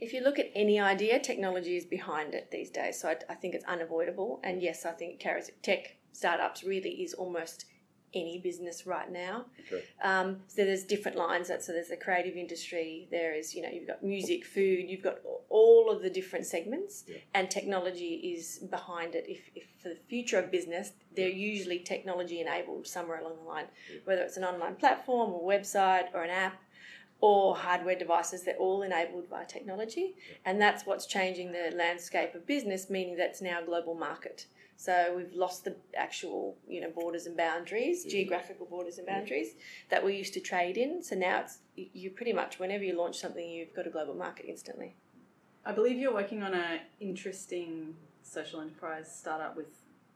If 0.00 0.12
you 0.12 0.22
look 0.22 0.38
at 0.38 0.50
any 0.54 0.80
idea, 0.80 1.18
technology 1.20 1.76
is 1.76 1.84
behind 1.84 2.32
it 2.34 2.50
these 2.50 2.70
days. 2.70 3.00
So 3.00 3.08
I, 3.10 3.16
I 3.28 3.34
think 3.34 3.54
it's 3.54 3.64
unavoidable. 3.64 4.40
And 4.42 4.62
yes, 4.62 4.86
I 4.86 4.92
think 4.92 5.20
tech 5.20 5.96
startups 6.12 6.64
really 6.64 7.02
is 7.02 7.14
almost 7.14 7.66
any 8.14 8.38
business 8.38 8.86
right 8.86 9.10
now. 9.10 9.46
okay. 9.66 9.84
Um, 10.02 10.38
so 10.46 10.64
there's 10.64 10.84
different 10.84 11.16
lines. 11.16 11.48
That 11.48 11.62
so 11.64 11.72
there's 11.72 11.88
the 11.88 11.96
creative 11.96 12.36
industry. 12.36 13.08
There 13.10 13.34
is 13.34 13.54
you 13.54 13.62
know 13.62 13.68
you've 13.70 13.86
got 13.88 14.02
music, 14.02 14.44
food. 14.44 14.88
You've 14.88 15.02
got 15.02 15.18
all 15.48 15.90
of 15.90 16.02
the 16.02 16.10
different 16.10 16.46
segments, 16.46 17.04
Yeah. 17.06 17.18
and 17.34 17.50
technology 17.50 18.14
is 18.36 18.58
behind 18.70 19.14
it. 19.14 19.24
If, 19.28 19.50
if 19.54 19.64
for 19.82 19.88
the 19.90 19.98
future 20.08 20.38
of 20.38 20.50
business, 20.50 20.92
they're 21.14 21.28
usually 21.28 21.78
technology 21.80 22.40
enabled 22.40 22.86
somewhere 22.86 23.20
along 23.20 23.36
the 23.36 23.48
line, 23.48 23.66
Yeah. 23.92 24.00
whether 24.04 24.22
it's 24.22 24.36
an 24.36 24.44
online 24.44 24.76
platform 24.76 25.32
or 25.32 25.42
website 25.46 26.06
or 26.14 26.22
an 26.22 26.30
app 26.30 26.60
or 27.20 27.54
hardware 27.54 27.94
devices, 27.96 28.42
they're 28.42 28.56
all 28.56 28.82
enabled 28.82 29.30
by 29.30 29.44
technology. 29.44 30.16
And 30.44 30.60
that's 30.60 30.84
what's 30.86 31.06
changing 31.06 31.52
the 31.52 31.70
landscape 31.76 32.34
of 32.34 32.46
business, 32.46 32.90
meaning 32.90 33.16
that's 33.16 33.40
now 33.40 33.60
a 33.62 33.64
global 33.64 33.94
market. 33.94 34.46
So 34.76 35.14
we've 35.16 35.32
lost 35.32 35.64
the 35.64 35.76
actual, 35.96 36.56
you 36.66 36.80
know, 36.80 36.90
borders 36.90 37.26
and 37.26 37.36
boundaries, 37.36 38.00
mm-hmm. 38.00 38.10
geographical 38.10 38.66
borders 38.66 38.98
and 38.98 39.06
mm-hmm. 39.06 39.20
boundaries 39.20 39.54
that 39.90 40.04
we 40.04 40.16
used 40.16 40.34
to 40.34 40.40
trade 40.40 40.76
in. 40.76 41.02
So 41.02 41.14
now 41.14 41.40
it's 41.40 41.58
you 41.76 42.10
pretty 42.10 42.32
much 42.32 42.58
whenever 42.58 42.84
you 42.84 42.96
launch 42.96 43.18
something, 43.18 43.48
you've 43.48 43.74
got 43.74 43.86
a 43.86 43.90
global 43.90 44.14
market 44.14 44.46
instantly. 44.48 44.96
I 45.64 45.72
believe 45.72 45.98
you're 45.98 46.14
working 46.14 46.42
on 46.42 46.54
an 46.54 46.80
interesting 46.98 47.94
social 48.22 48.60
enterprise 48.60 49.14
startup 49.14 49.56
with 49.56 49.68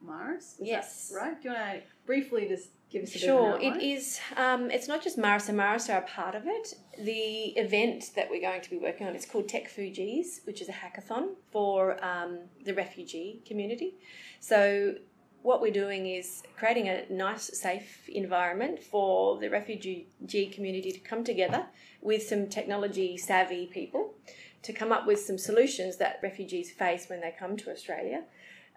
Marist. 0.04 0.56
Yes. 0.60 1.12
right. 1.14 1.40
Do 1.40 1.48
you 1.48 1.54
want 1.54 1.74
to 1.74 1.82
briefly 2.06 2.46
just 2.48 2.70
give 2.90 3.02
us 3.02 3.14
a 3.14 3.18
Sure, 3.18 3.58
bit 3.58 3.68
of 3.72 3.76
it 3.76 3.82
is. 3.82 4.20
Um, 4.36 4.70
it's 4.70 4.88
not 4.88 5.02
just 5.02 5.18
Marist 5.18 5.48
and 5.48 5.58
Marist 5.58 5.92
are 5.92 5.98
a 5.98 6.06
part 6.06 6.34
of 6.34 6.46
it. 6.46 6.74
The 6.98 7.52
event 7.56 8.10
that 8.14 8.30
we're 8.30 8.40
going 8.40 8.62
to 8.62 8.70
be 8.70 8.78
working 8.78 9.06
on 9.06 9.14
is 9.16 9.26
called 9.26 9.48
Techfugees, 9.48 10.40
which 10.44 10.60
is 10.60 10.68
a 10.68 10.72
hackathon 10.72 11.30
for 11.50 12.02
um, 12.04 12.40
the 12.64 12.74
refugee 12.74 13.42
community. 13.46 13.94
So 14.40 14.94
what 15.42 15.60
we're 15.60 15.72
doing 15.72 16.06
is 16.06 16.42
creating 16.56 16.88
a 16.88 17.04
nice, 17.10 17.56
safe 17.58 18.08
environment 18.08 18.82
for 18.82 19.38
the 19.38 19.48
refugee 19.48 20.06
community 20.52 20.90
to 20.90 20.98
come 20.98 21.22
together 21.22 21.66
with 22.00 22.22
some 22.22 22.48
technology 22.48 23.16
savvy 23.16 23.66
people 23.66 24.14
to 24.62 24.72
come 24.72 24.90
up 24.90 25.06
with 25.06 25.20
some 25.20 25.38
solutions 25.38 25.96
that 25.98 26.18
refugees 26.22 26.72
face 26.72 27.08
when 27.08 27.20
they 27.20 27.32
come 27.38 27.56
to 27.56 27.70
Australia 27.70 28.24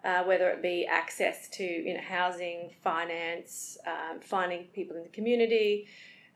uh, 0.04 0.24
whether 0.24 0.48
it 0.50 0.62
be 0.62 0.86
access 0.86 1.48
to 1.50 1.64
you 1.64 1.94
know 1.94 2.00
housing, 2.00 2.70
finance, 2.82 3.78
um, 3.86 4.20
finding 4.20 4.64
people 4.72 4.96
in 4.96 5.02
the 5.02 5.08
community, 5.10 5.86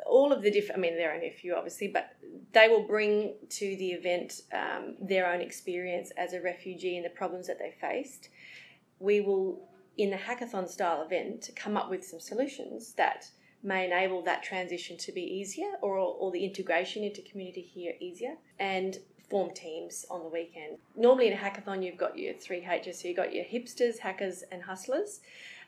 all 0.06 0.32
of 0.32 0.42
the 0.42 0.50
different. 0.50 0.78
I 0.78 0.82
mean, 0.82 0.96
there 0.96 1.10
are 1.10 1.14
only 1.14 1.28
a 1.28 1.32
few, 1.32 1.54
obviously, 1.54 1.88
but 1.88 2.16
they 2.52 2.68
will 2.68 2.86
bring 2.86 3.34
to 3.50 3.76
the 3.76 3.92
event 3.92 4.42
um, 4.52 4.96
their 5.00 5.32
own 5.32 5.40
experience 5.40 6.10
as 6.16 6.32
a 6.32 6.40
refugee 6.40 6.96
and 6.96 7.04
the 7.04 7.10
problems 7.10 7.46
that 7.46 7.58
they 7.58 7.74
faced. 7.80 8.28
We 8.98 9.20
will, 9.20 9.68
in 9.96 10.10
the 10.10 10.16
hackathon 10.16 10.68
style 10.68 11.02
event, 11.02 11.50
come 11.56 11.76
up 11.76 11.90
with 11.90 12.04
some 12.04 12.20
solutions 12.20 12.94
that 12.94 13.30
may 13.62 13.86
enable 13.86 14.22
that 14.22 14.42
transition 14.42 14.96
to 14.98 15.10
be 15.10 15.22
easier 15.22 15.72
or, 15.80 15.96
or 15.96 16.30
the 16.30 16.44
integration 16.44 17.02
into 17.02 17.22
community 17.22 17.62
here 17.62 17.94
easier 17.98 18.34
and 18.58 18.98
form 19.30 19.50
teams 19.54 20.04
on 20.10 20.22
the 20.22 20.28
weekend. 20.28 20.78
Normally 20.96 21.28
in 21.28 21.32
a 21.32 21.36
hackathon, 21.36 21.84
you've 21.84 21.96
got 21.96 22.18
your 22.18 22.34
three 22.34 22.64
H's. 22.64 23.00
So 23.00 23.08
you've 23.08 23.16
got 23.16 23.34
your 23.34 23.44
hipsters, 23.44 23.98
hackers, 23.98 24.44
and 24.52 24.62
hustlers. 24.62 25.20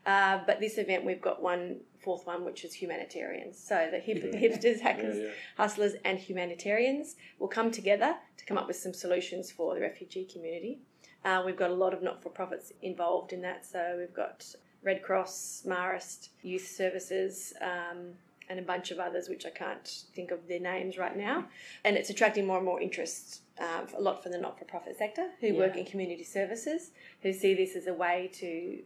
Uh, 0.05 0.41
but 0.47 0.61
this 0.61 0.79
event, 0.79 1.05
we've 1.05 1.21
got 1.21 1.43
one 1.43 1.79
fourth 2.01 2.27
one, 2.27 2.45
which 2.45 2.65
is 2.65 2.73
humanitarians. 2.73 3.59
So 3.59 3.89
the, 3.91 3.99
hip, 3.99 4.23
the 4.23 4.39
hipsters, 4.39 4.81
hackers, 4.81 5.17
Yeah, 5.17 5.25
yeah. 5.25 5.31
hustlers, 5.57 5.95
and 6.05 6.19
humanitarians 6.19 7.17
will 7.41 7.49
come 7.49 7.73
together 7.73 8.15
to 8.37 8.45
come 8.47 8.57
up 8.57 8.69
with 8.69 8.77
some 8.77 8.95
solutions 8.95 9.51
for 9.51 9.75
the 9.75 9.81
refugee 9.81 10.25
community. 10.25 10.79
Uh, 11.25 11.43
we've 11.45 11.57
got 11.57 11.71
a 11.71 11.75
lot 11.75 11.93
of 11.93 12.03
not 12.05 12.23
for 12.23 12.29
profits 12.29 12.73
involved 12.83 13.33
in 13.33 13.41
that. 13.43 13.67
So 13.67 13.97
we've 13.99 14.15
got 14.15 14.45
Red 14.85 15.03
Cross, 15.03 15.65
Marist, 15.67 16.29
Youth 16.43 16.69
Services, 16.69 17.53
um, 17.61 18.13
and 18.49 18.59
a 18.59 18.63
bunch 18.63 18.91
of 18.91 18.99
others, 18.99 19.29
which 19.29 19.45
I 19.47 19.51
can't 19.51 20.05
think 20.15 20.31
of 20.31 20.47
their 20.49 20.61
names 20.61 20.99
right 20.99 21.17
now. 21.17 21.47
And 21.85 21.97
it's 21.97 22.11
attracting 22.11 22.47
more 22.47 22.57
and 22.57 22.65
more 22.65 22.81
interest, 22.81 23.43
um, 23.59 23.87
a 23.97 24.01
lot 24.01 24.23
from 24.23 24.33
the 24.33 24.39
not 24.39 24.59
for 24.59 24.65
profit 24.65 24.97
sector 24.97 25.31
who 25.41 25.55
work 25.55 25.77
in 25.77 25.85
community 25.85 26.25
services, 26.25 26.91
who 27.23 27.33
see 27.33 27.55
this 27.55 27.75
as 27.77 27.87
a 27.87 27.95
way 27.95 28.31
to 28.35 28.81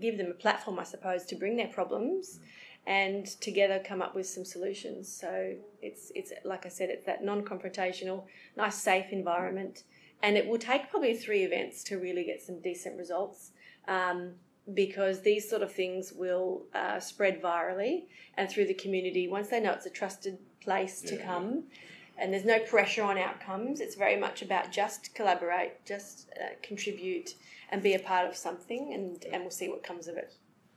give 0.00 0.18
them 0.18 0.30
a 0.30 0.34
platform, 0.34 0.78
I 0.78 0.84
suppose, 0.84 1.24
to 1.26 1.36
bring 1.36 1.56
their 1.56 1.68
problems 1.68 2.40
and 2.86 3.26
together 3.40 3.80
come 3.84 4.02
up 4.02 4.14
with 4.14 4.26
some 4.26 4.44
solutions. 4.44 5.08
So 5.08 5.54
it's 5.80 6.12
it's 6.14 6.32
like 6.44 6.66
I 6.66 6.68
said, 6.68 6.90
it's 6.90 7.06
that 7.06 7.24
non-confrontational, 7.24 8.24
nice, 8.56 8.76
safe 8.76 9.06
environment, 9.10 9.84
and 10.22 10.36
it 10.36 10.46
will 10.46 10.58
take 10.58 10.90
probably 10.90 11.14
three 11.14 11.44
events 11.44 11.82
to 11.84 11.96
really 11.96 12.24
get 12.24 12.42
some 12.42 12.60
decent 12.60 12.98
results. 12.98 13.52
Um, 13.88 14.34
because 14.72 15.20
these 15.20 15.48
sort 15.48 15.62
of 15.62 15.70
things 15.72 16.12
will 16.12 16.62
uh, 16.74 16.98
spread 16.98 17.42
virally 17.42 18.04
and 18.36 18.48
through 18.48 18.66
the 18.66 18.74
community 18.74 19.28
once 19.28 19.48
they 19.48 19.60
know 19.60 19.72
it's 19.72 19.86
a 19.86 19.90
trusted 19.90 20.38
place 20.60 21.00
to 21.02 21.16
Yeah. 21.16 21.24
come 21.26 21.64
and 22.16 22.32
there's 22.32 22.44
no 22.46 22.58
pressure 22.60 23.02
on 23.02 23.18
outcomes 23.18 23.80
it's 23.80 23.94
very 23.94 24.16
much 24.16 24.40
about 24.40 24.72
just 24.72 25.14
collaborate 25.14 25.84
just 25.84 26.30
uh, 26.40 26.54
contribute 26.62 27.34
and 27.70 27.82
be 27.82 27.92
a 27.94 27.98
part 27.98 28.26
of 28.26 28.34
something 28.36 28.94
and, 28.94 29.24
and 29.32 29.42
we'll 29.42 29.50
see 29.50 29.68
what 29.68 29.82
comes 29.82 30.08
of 30.08 30.16
it 30.16 30.32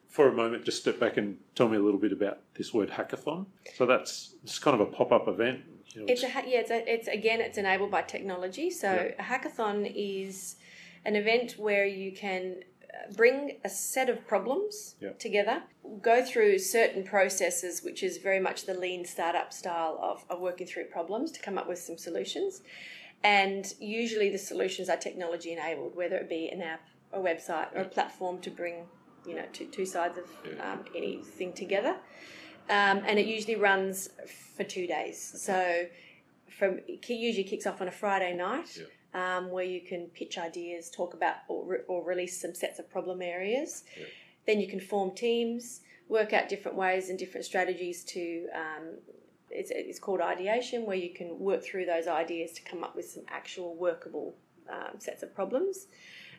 For 0.10 0.28
a 0.28 0.34
moment, 0.34 0.66
just 0.66 0.82
step 0.82 1.00
back 1.00 1.16
and 1.18 1.38
tell 1.56 1.70
me 1.70 1.78
a 1.78 1.82
little 1.88 2.00
bit 2.00 2.12
about 2.12 2.40
this 2.58 2.74
word 2.74 2.90
hackathon. 2.90 3.46
So 3.78 3.86
that's 3.86 4.34
it's 4.44 4.58
kind 4.60 4.76
of 4.80 4.82
a 4.88 4.90
pop 4.98 5.12
up 5.12 5.28
event. 5.28 5.60
You 5.94 6.00
know, 6.02 6.08
It's 6.12 6.24
a 6.24 6.30
ha- 6.30 6.44
yeah. 6.52 6.62
It's, 6.64 6.72
a, 6.72 6.80
it's 6.96 7.08
again. 7.20 7.40
It's 7.48 7.58
enabled 7.58 7.92
by 7.92 8.02
technology. 8.16 8.68
So 8.72 8.90
Yeah. 8.94 9.24
a 9.24 9.26
hackathon 9.32 9.78
is 9.96 10.56
an 11.06 11.16
event 11.16 11.50
where 11.66 11.86
you 11.86 12.12
can 12.24 12.44
bring 13.16 13.58
a 13.64 13.70
set 13.70 14.10
of 14.10 14.28
problems 14.28 14.96
Yeah. 15.00 15.12
together, 15.14 15.64
go 16.02 16.24
through 16.24 16.60
certain 16.60 17.04
processes, 17.04 17.84
which 17.84 18.04
is 18.04 18.18
very 18.18 18.40
much 18.40 18.66
the 18.66 18.74
lean 18.74 19.06
startup 19.06 19.54
style 19.54 20.00
of, 20.02 20.26
of 20.30 20.40
working 20.40 20.68
through 20.68 20.86
problems 20.86 21.32
to 21.34 21.40
come 21.42 21.58
up 21.58 21.68
with 21.68 21.80
some 21.80 21.98
solutions. 21.98 22.62
And 23.24 23.74
usually 23.80 24.30
the 24.30 24.38
solutions 24.38 24.90
are 24.90 24.98
technology 24.98 25.52
enabled, 25.54 25.96
whether 25.96 26.18
it 26.18 26.30
be 26.30 26.50
an 26.50 26.62
app, 26.62 26.88
a 27.12 27.20
website, 27.20 27.74
or 27.76 27.82
a 27.82 27.86
platform 27.86 28.40
to 28.42 28.50
bring 28.52 28.86
you 29.26 29.36
know 29.36 29.46
two, 29.52 29.66
two 29.66 29.86
sides 29.86 30.18
of 30.18 30.26
um, 30.62 30.86
anything 30.96 31.52
together. 31.54 31.96
Um, 32.70 33.02
and 33.08 33.18
it 33.18 33.26
usually 33.26 33.56
runs 33.56 34.10
for 34.56 34.64
two 34.64 34.88
days. 34.88 35.18
So 35.42 35.86
from 36.50 36.80
usually 37.08 37.44
kicks 37.44 37.66
off 37.66 37.82
on 37.82 37.88
a 37.88 37.92
Friday 37.92 38.34
night, 38.36 38.80
um, 39.14 39.50
where 39.50 39.64
you 39.64 39.82
can 39.82 40.08
pitch 40.08 40.38
ideas, 40.38 40.90
talk 40.90 41.14
about 41.14 41.38
or, 41.48 41.66
re- 41.66 41.84
or 41.88 42.04
release 42.04 42.40
some 42.40 42.54
sets 42.54 42.80
of 42.80 42.90
problem 42.90 43.22
areas. 43.22 43.84
Yeah. 43.98 44.06
Then 44.46 44.60
you 44.60 44.68
can 44.68 44.80
form 44.80 45.12
teams, 45.12 45.82
work 46.08 46.34
out 46.34 46.50
different 46.50 46.78
ways 46.78 47.10
and 47.10 47.18
different 47.18 47.46
strategies 47.46 48.04
to. 48.06 48.48
Um, 48.54 48.84
it's, 49.50 49.72
it's 49.72 50.00
called 50.00 50.20
ideation, 50.20 50.86
where 50.86 50.98
you 50.98 51.14
can 51.14 51.40
work 51.40 51.64
through 51.64 51.86
those 51.86 52.08
ideas 52.08 52.52
to 52.54 52.62
come 52.64 52.84
up 52.84 52.96
with 52.98 53.10
some 53.10 53.24
actual 53.30 53.76
workable 53.76 54.36
um, 54.70 55.00
sets 55.00 55.24
of 55.24 55.34
problems 55.34 55.88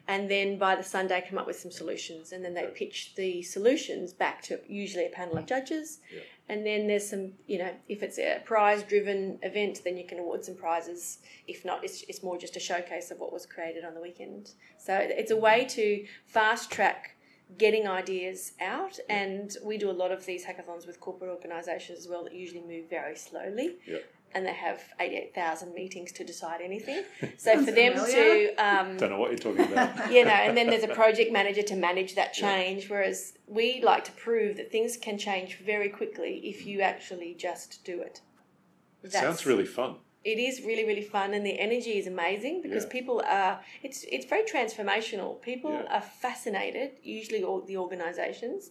and 0.09 0.31
then 0.31 0.59
by 0.59 0.75
the 0.75 0.83
Sunday 0.83 1.23
come 1.29 1.39
up 1.39 1.47
with 1.47 1.61
some 1.61 1.71
solutions, 1.71 2.33
and 2.33 2.43
then 2.45 2.55
they 2.55 2.67
pitch 2.75 3.15
the 3.15 3.43
solutions 3.43 4.15
back 4.15 4.43
to 4.43 4.59
usually 4.67 5.05
a 5.05 5.11
panel 5.11 5.37
of 5.37 5.47
judges, 5.47 6.01
Yeah. 6.11 6.23
and 6.49 6.67
then 6.67 6.87
there's 6.87 7.09
some, 7.09 7.35
you 7.47 7.59
know, 7.59 7.73
if 7.89 8.03
it's 8.03 8.19
a 8.19 8.41
prize-driven 8.45 9.39
event, 9.43 9.83
then 9.85 9.99
you 9.99 10.07
can 10.07 10.19
award 10.19 10.45
some 10.47 10.57
prizes. 10.57 11.19
If 11.47 11.65
not, 11.65 11.85
it's, 11.85 12.03
it's 12.09 12.23
more 12.23 12.39
just 12.39 12.57
a 12.57 12.61
showcase 12.61 13.11
of 13.11 13.21
what 13.21 13.33
was 13.33 13.45
created 13.45 13.85
on 13.85 13.95
the 13.95 14.01
weekend. 14.01 14.53
So 14.79 14.95
it's 14.95 15.31
a 15.31 15.35
mm-hmm. 15.35 15.45
way 15.45 15.65
to 15.67 16.07
fast 16.25 16.71
track 16.71 17.15
getting 17.59 17.87
ideas 17.87 18.53
out, 18.61 18.99
and 19.09 19.57
we 19.63 19.79
do 19.79 19.91
a 19.91 19.93
lot 19.93 20.11
of 20.11 20.25
these 20.25 20.45
hackathons 20.45 20.87
with 20.87 21.01
corporate 21.01 21.31
organisations 21.31 21.99
as 21.99 22.09
well 22.09 22.25
that 22.25 22.35
usually 22.35 22.63
move 22.63 22.89
very 22.89 23.17
slowly. 23.17 23.77
Yeah. 23.87 23.99
And 24.35 24.45
they 24.45 24.53
have 24.53 24.81
88,000 25.01 25.75
meetings 25.75 26.13
to 26.13 26.25
decide 26.25 26.61
anything. 26.61 27.03
So 27.39 27.65
for 27.65 27.71
them 27.73 27.95
familiar. 27.95 28.49
to 28.49 28.55
um, 28.57 28.97
Don't 28.97 29.11
know 29.11 29.19
what 29.19 29.31
you're 29.31 29.39
talking 29.39 29.73
about. 29.73 30.13
you 30.17 30.25
know, 30.25 30.31
and 30.31 30.57
then 30.57 30.67
there's 30.69 30.85
a 30.85 30.89
project 31.03 31.33
manager 31.33 31.63
to 31.63 31.77
manage 31.77 32.15
that 32.17 32.33
change. 32.35 32.91
Whereas 32.91 33.35
we 33.47 33.81
like 33.83 34.05
to 34.05 34.13
prove 34.13 34.57
that 34.59 34.71
things 34.71 34.97
can 34.97 35.17
change 35.19 35.59
very 35.59 35.89
quickly 35.89 36.41
if 36.45 36.67
you 36.67 36.81
actually 36.83 37.35
just 37.35 37.85
do 37.85 38.01
it. 38.03 38.21
It 39.03 39.13
That's- 39.13 39.23
sounds 39.23 39.47
really 39.47 39.65
fun. 39.67 39.97
It 40.25 40.39
is 40.39 40.63
really 40.63 40.85
really 40.85 41.07
fun, 41.17 41.33
and 41.33 41.47
the 41.47 41.59
energy 41.59 41.97
is 41.97 42.07
amazing 42.09 42.61
because 42.61 42.85
Yeah. 42.85 42.91
people 42.99 43.23
are. 43.25 43.61
It's 43.85 44.05
it's 44.11 44.27
very 44.27 44.43
transformational. 44.43 45.41
People 45.41 45.71
Yeah. 45.73 45.95
are 45.97 46.03
fascinated. 46.03 46.89
Usually, 47.03 47.43
all 47.45 47.61
the 47.63 47.77
organisations 47.79 48.71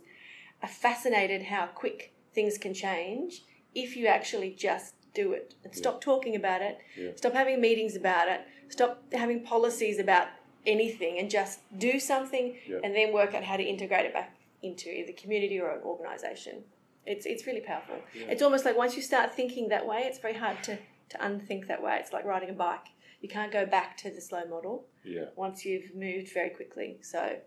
are 0.61 0.67
fascinated 0.69 1.43
how 1.43 1.67
quick 1.67 2.13
things 2.33 2.57
can 2.57 2.73
change 2.73 3.43
if 3.73 3.95
you 3.95 4.05
actually 4.07 4.51
just 4.51 4.93
do 5.13 5.31
it 5.33 5.55
and 5.63 5.73
stop 5.75 6.01
talking 6.01 6.35
about 6.35 6.61
it. 6.61 6.77
Yeah. 6.97 7.11
Stop 7.15 7.33
having 7.33 7.59
meetings 7.61 7.95
about 7.95 8.27
it. 8.29 8.41
Stop 8.69 9.01
having 9.13 9.43
policies 9.43 9.99
about 9.99 10.27
anything 10.65 11.17
and 11.19 11.29
just 11.29 11.59
do 11.77 11.99
something 11.99 12.55
Yeah. 12.67 12.79
and 12.83 12.93
then 12.95 13.13
work 13.13 13.33
out 13.33 13.43
how 13.43 13.57
to 13.57 13.63
integrate 13.63 14.05
it 14.05 14.13
back 14.13 14.35
into 14.61 14.89
either 14.89 15.13
community 15.13 15.59
or 15.59 15.69
an 15.71 15.81
organisation. 15.83 16.63
It's, 17.05 17.25
it's 17.25 17.47
really 17.47 17.61
powerful. 17.61 17.95
It's 18.13 18.41
almost 18.41 18.65
like 18.65 18.77
once 18.77 18.95
you 18.97 19.01
start 19.01 19.33
thinking 19.33 19.69
that 19.69 19.87
way, 19.87 19.99
it's 20.05 20.19
very 20.19 20.33
hard 20.33 20.61
to, 20.63 20.77
to 21.09 21.25
unthink 21.25 21.67
that 21.67 21.81
way. 21.81 21.97
It's 22.01 22.11
like 22.11 22.25
riding 22.25 22.49
a 22.49 22.53
bike. 22.53 22.87
You 23.21 23.29
can't 23.29 23.51
go 23.51 23.65
back 23.65 23.95
to 23.99 24.11
the 24.11 24.19
slow 24.21 24.43
model 24.45 24.85
Yeah. 25.05 25.25
once 25.37 25.63
you've 25.65 25.95
moved 25.95 26.33
very 26.33 26.49
quickly. 26.49 26.97
So 27.01 27.37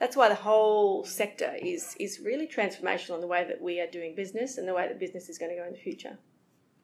that's 0.00 0.16
why 0.16 0.28
the 0.28 0.34
whole 0.34 1.04
sector 1.04 1.54
is, 1.62 1.94
is 2.00 2.18
really 2.18 2.48
transformational 2.48 3.14
in 3.14 3.20
the 3.20 3.28
way 3.28 3.44
that 3.44 3.62
we 3.62 3.80
are 3.80 3.86
doing 3.86 4.16
business 4.16 4.58
and 4.58 4.66
the 4.66 4.74
way 4.74 4.88
that 4.88 4.98
business 4.98 5.28
is 5.28 5.38
going 5.38 5.52
to 5.52 5.56
go 5.56 5.64
in 5.64 5.72
the 5.72 5.78
future. 5.78 6.18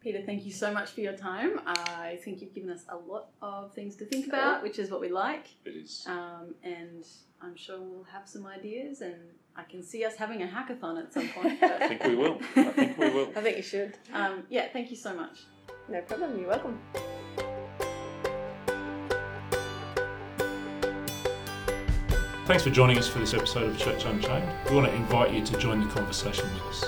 Peter, 0.01 0.23
thank 0.25 0.47
you 0.47 0.53
so 0.53 0.73
much 0.73 0.91
for 0.91 1.03
your 1.03 1.13
time. 1.13 1.61
I 1.67 2.19
think 2.25 2.41
you've 2.41 2.55
given 2.55 2.71
us 2.71 2.85
a 2.89 2.97
lot 2.97 3.29
of 3.43 3.75
things 3.75 3.97
to 3.97 4.07
think 4.07 4.27
about, 4.29 4.63
which 4.63 4.79
is 4.79 4.91
what 4.91 5.01
we 5.01 5.11
like. 5.11 5.49
It 5.67 5.71
is. 5.71 6.05
Um, 6.07 6.55
and 6.65 7.05
I'm 7.43 7.55
sure 7.55 7.79
we'll 7.79 8.05
have 8.05 8.27
some 8.27 8.47
ideas, 8.47 9.03
and 9.03 9.21
I 9.57 9.65
can 9.65 9.83
see 9.83 10.05
us 10.07 10.17
having 10.17 10.43
a 10.43 10.47
hackathon 10.47 10.99
at 10.99 11.13
some 11.13 11.29
point. 11.29 11.63
I 11.63 11.89
think 11.89 12.05
we 12.05 12.15
will. 12.17 12.39
I 12.57 12.65
think 12.71 12.99
we 12.99 13.11
will. 13.11 13.29
I 13.37 13.43
think 13.43 13.59
you 13.59 13.63
should. 13.63 13.99
um, 14.15 14.45
yeah, 14.49 14.69
thank 14.73 14.91
you 14.91 14.97
so 14.97 15.15
much. 15.15 15.41
No 15.91 16.01
problem. 16.01 16.39
You're 16.39 16.49
welcome. 16.49 16.81
Thanks 22.47 22.65
for 22.65 22.71
joining 22.71 22.97
us 22.99 23.07
for 23.07 23.19
this 23.19 23.35
episode 23.35 23.69
of 23.69 23.79
Church 23.79 24.07
Unchained. 24.07 24.51
We 24.71 24.77
want 24.77 24.89
to 24.89 24.95
invite 24.95 25.33
you 25.33 25.45
to 25.45 25.59
join 25.59 25.81
the 25.81 25.87
conversation 25.95 26.49
with 26.55 26.63
us. 26.63 26.85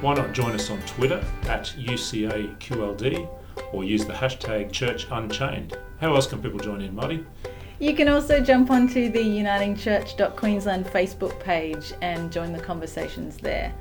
Why 0.00 0.14
not 0.14 0.32
join 0.32 0.52
us 0.52 0.70
on 0.70 0.80
Twitter 0.82 1.24
at 1.48 1.74
UCAQLD 1.76 3.28
or 3.72 3.82
use 3.82 4.04
the 4.04 4.12
hashtag 4.12 4.70
Church 4.70 5.08
Unchained? 5.10 5.76
How 6.00 6.14
else 6.14 6.28
can 6.28 6.40
people 6.40 6.60
join 6.60 6.82
in, 6.82 6.94
Marty? 6.94 7.26
You 7.80 7.96
can 7.96 8.08
also 8.08 8.40
jump 8.40 8.70
onto 8.70 9.10
the 9.10 9.18
unitingchurch.queensland 9.18 10.86
Facebook 10.86 11.40
page 11.40 11.92
and 12.00 12.30
join 12.30 12.52
the 12.52 12.60
conversations 12.60 13.38
there. 13.38 13.74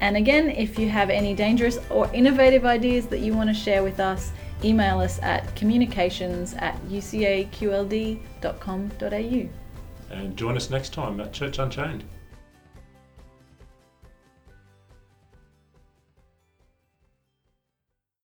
And 0.00 0.16
again, 0.16 0.48
if 0.48 0.78
you 0.78 0.88
have 0.90 1.10
any 1.10 1.34
dangerous 1.34 1.80
or 1.90 2.08
innovative 2.14 2.64
ideas 2.64 3.08
that 3.08 3.18
you 3.18 3.34
want 3.34 3.48
to 3.48 3.54
share 3.54 3.82
with 3.82 3.98
us, 3.98 4.30
email 4.62 5.00
us 5.00 5.18
at 5.22 5.56
communications 5.56 6.54
at 6.54 6.80
ucaqld.com.au. 6.88 9.48
And 10.10 10.36
join 10.36 10.56
us 10.56 10.70
next 10.70 10.92
time 10.92 11.20
at 11.20 11.32
Church 11.32 11.58
Unchained. 11.58 12.04